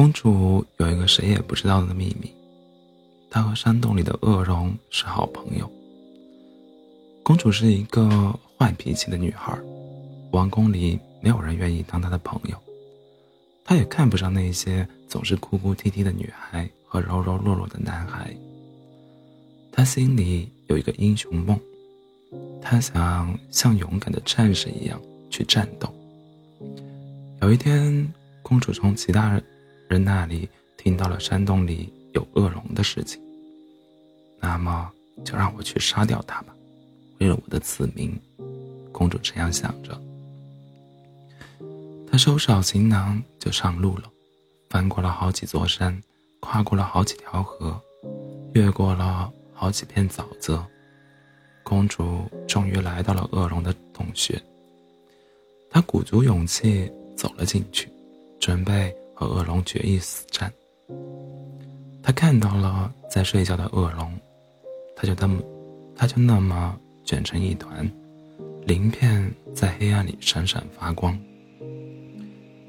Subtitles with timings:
[0.00, 2.32] 公主有一个谁也不知道的秘密，
[3.28, 5.70] 她和山洞里的恶龙是好朋友。
[7.22, 9.54] 公主是一个坏脾气的女孩，
[10.30, 12.56] 王宫里没有人愿意当她的朋友，
[13.62, 18.34] 她也看不上那些总是哭哭啼啼的女孩和柔柔弱弱的男孩。
[19.70, 21.60] 她心里有一个英雄梦，
[22.62, 24.98] 她想像勇敢的战士一样
[25.28, 25.94] 去战斗。
[27.42, 29.44] 有一天，公主从其他人
[29.90, 30.02] 人。
[30.02, 33.20] 那里听到了山洞里有恶龙的事情，
[34.40, 34.90] 那么
[35.24, 36.54] 就让我去杀掉它吧，
[37.18, 38.18] 为了我的子民。
[38.92, 40.00] 公主这样想着。
[42.10, 44.04] 她收拾好行囊就上路了，
[44.68, 46.02] 翻过了好几座山，
[46.40, 47.80] 跨过了好几条河，
[48.54, 50.64] 越过了好几片沼泽，
[51.62, 54.40] 公主终于来到了恶龙的洞穴。
[55.70, 57.88] 她鼓足勇气走了进去，
[58.40, 58.94] 准备。
[59.20, 60.50] 和恶龙决一死战。
[62.02, 64.18] 他看到了在睡觉的恶龙，
[64.96, 65.42] 他就那么，
[65.94, 67.86] 他就那么卷成一团，
[68.62, 71.18] 鳞片在黑暗里闪闪发光。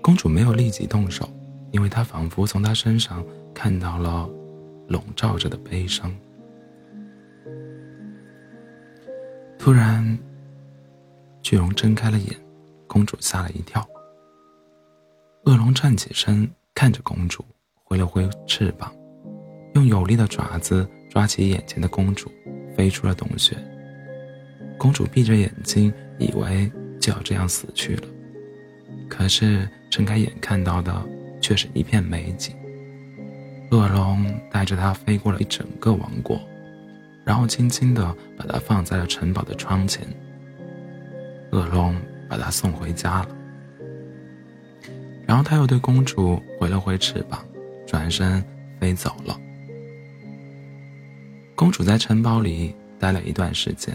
[0.00, 1.28] 公主没有立即动手，
[1.70, 4.26] 因为她仿佛从他身上看到了
[4.86, 6.10] 笼罩着的悲伤。
[9.58, 10.18] 突然，
[11.42, 12.34] 巨龙睁开了眼，
[12.86, 13.86] 公主吓了一跳。
[15.48, 17.42] 恶龙站起身，看着公主，
[17.82, 18.94] 挥了挥翅膀，
[19.76, 22.30] 用有力的爪子抓起眼前的公主，
[22.76, 23.56] 飞出了洞穴。
[24.76, 28.02] 公主闭着眼睛，以为就要这样死去了，
[29.08, 30.94] 可是睁开眼看到的
[31.40, 32.54] 却是一片美景。
[33.70, 36.38] 恶龙带着她飞过了一整个王国，
[37.24, 40.06] 然后轻轻地把她放在了城堡的窗前。
[41.52, 41.96] 恶龙
[42.28, 43.37] 把她送回家了。
[45.28, 47.46] 然后他又对公主挥了挥翅膀，
[47.86, 48.42] 转身
[48.80, 49.38] 飞走了。
[51.54, 53.94] 公主在城堡里待了一段时间，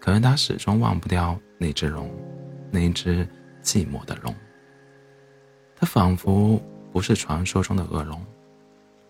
[0.00, 2.10] 可是她始终忘不掉那只龙，
[2.72, 3.24] 那只
[3.62, 4.34] 寂寞的龙。
[5.76, 6.60] 它仿佛
[6.92, 8.20] 不是传说中的恶龙。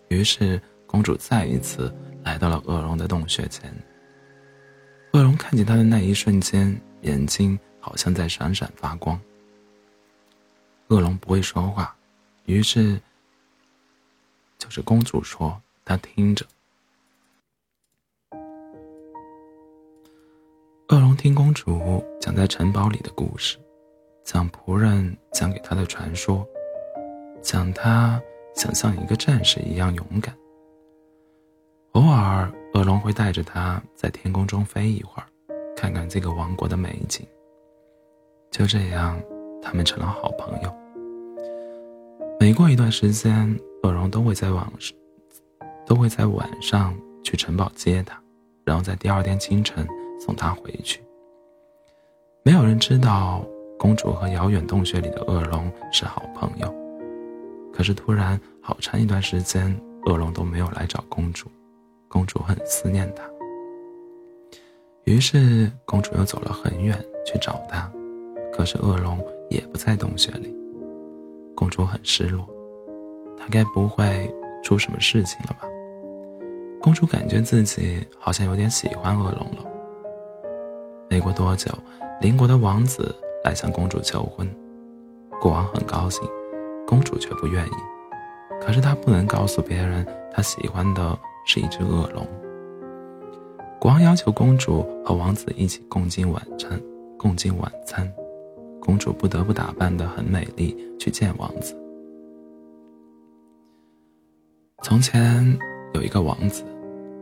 [0.09, 1.91] 于是公主再一次
[2.22, 3.72] 来到了恶龙的洞穴前。
[5.15, 9.19] 恶龙看见她的那一瞬间，眼睛好像在闪闪发光。
[10.88, 11.94] 恶龙不会说话，
[12.47, 12.99] 于是
[14.59, 16.47] 就是公主说，她听着。
[20.88, 23.59] 恶龙听公主讲在城堡里的故事，
[24.25, 26.48] 讲仆人讲给他的传说，
[27.43, 28.19] 讲他
[28.54, 30.34] 想像一个战士一样勇敢。
[31.93, 35.28] 偶尔，恶龙会带着他在天空中飞一会儿，
[35.77, 37.27] 看看这个王国的美景。
[38.50, 39.21] 就这样。
[39.68, 40.74] 他们成了好朋友。
[42.40, 44.96] 每过一段时间，恶龙都会在晚上，
[45.84, 48.18] 都会在晚上去城堡接他，
[48.64, 49.86] 然后在第二天清晨
[50.18, 51.02] 送他回去。
[52.42, 53.44] 没有人知道
[53.78, 56.74] 公主和遥远洞穴里的恶龙是好朋友。
[57.70, 61.46] 可是突然，好长一段时间，恶龙都没有来找公主，
[62.08, 63.22] 公主很思念他。
[65.04, 67.92] 于是，公主又走了很远去找他，
[68.50, 69.22] 可是恶龙。
[69.48, 70.54] 也不在洞穴里，
[71.54, 72.48] 公主很失落，
[73.36, 74.32] 她该不会
[74.62, 75.69] 出什么事情了吧？
[76.81, 79.64] 公主感觉自己好像有点喜欢恶龙了。
[81.10, 81.72] 没过多久，
[82.20, 83.14] 邻国的王子
[83.44, 84.48] 来向公主求婚，
[85.41, 86.22] 国王很高兴，
[86.86, 87.70] 公主却不愿意。
[88.60, 92.26] 可是她不能告诉别人，她喜欢的是一只恶龙。
[93.80, 96.80] 国王要求公主和王子一起共进晚餐，
[97.16, 98.12] 共进晚餐。
[98.88, 101.76] 公主不得不打扮的很美丽去见王子。
[104.82, 105.44] 从前
[105.93, 106.65] 有一个王子，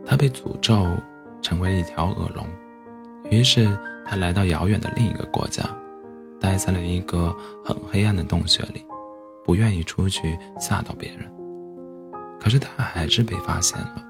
[0.05, 0.87] 他被诅咒
[1.41, 2.47] 成为一条恶龙，
[3.29, 3.67] 于是
[4.05, 5.61] 他来到遥远的另一个国家，
[6.39, 8.81] 待在了一个很黑暗的洞穴里，
[9.43, 11.29] 不愿意出去吓到别人。
[12.39, 14.01] 可是他还是被发现了，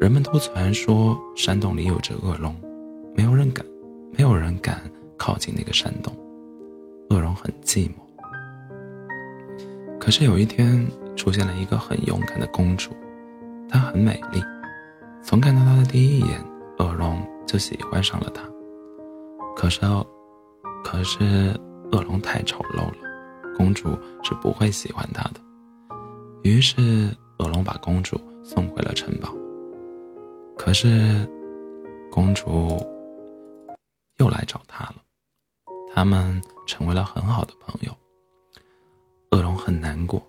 [0.00, 2.56] 人们都传说山洞里有只恶龙，
[3.14, 3.66] 没有人敢，
[4.12, 4.80] 没有人敢
[5.18, 6.10] 靠近那个山洞。
[7.14, 7.92] 恶龙很寂寞，
[10.00, 10.84] 可是有一天
[11.14, 12.90] 出现了一个很勇敢的公主，
[13.68, 14.42] 她很美丽，
[15.22, 16.44] 从看到她的第一眼，
[16.78, 18.42] 恶龙就喜欢上了她。
[19.54, 19.80] 可是，
[20.82, 21.54] 可是
[21.92, 22.96] 恶龙太丑陋了，
[23.56, 25.40] 公主是不会喜欢他的。
[26.42, 27.08] 于是
[27.38, 29.32] 恶龙把公主送回了城堡。
[30.58, 31.24] 可是，
[32.10, 32.84] 公主
[34.16, 34.96] 又来找他了。
[35.94, 37.96] 他们成为了很好的朋友。
[39.30, 40.20] 恶龙很难过，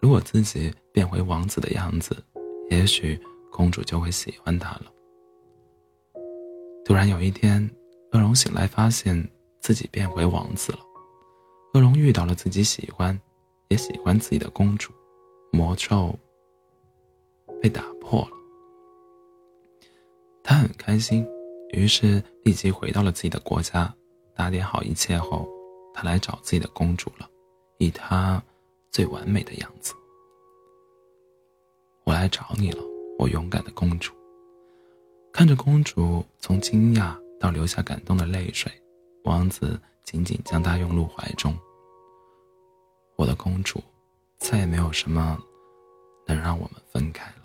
[0.00, 2.16] 如果自己变回王子的样子，
[2.70, 3.20] 也许
[3.50, 4.84] 公主就会喜欢他了。
[6.84, 7.68] 突然有一天，
[8.12, 9.28] 恶龙醒来，发现
[9.60, 10.78] 自己变回王子了。
[11.74, 13.18] 恶龙遇到了自己喜欢，
[13.70, 14.92] 也喜欢自己的公主，
[15.50, 16.16] 魔咒
[17.60, 18.36] 被打破了。
[20.44, 21.26] 他很开心，
[21.72, 23.92] 于是立即回到了自己的国家，
[24.34, 25.48] 打点好一切后，
[25.94, 27.28] 他来找自己的公主了，
[27.78, 28.42] 以他
[28.90, 29.94] 最完美的样子。
[32.04, 32.82] 我来找你了，
[33.18, 34.12] 我勇敢的公主。
[35.32, 38.70] 看着公主从惊讶到流下感动的泪水，
[39.24, 41.56] 王子紧紧将她拥入怀中。
[43.16, 43.82] 我的公主，
[44.38, 45.38] 再也没有什么
[46.26, 47.41] 能让我们分开了。